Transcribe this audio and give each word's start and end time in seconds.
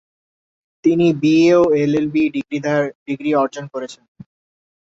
তিনি 0.83 1.07
বিএ 1.21 1.51
ও 1.57 1.73
LLB 1.81 2.23
degree 3.05 3.31
অর্জন 3.41 3.65
করেছেন। 3.73 4.03